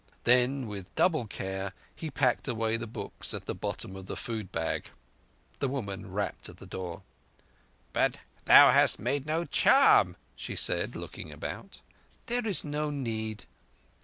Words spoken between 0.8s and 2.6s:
double care he packed